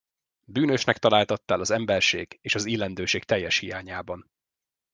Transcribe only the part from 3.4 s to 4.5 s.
hiányában.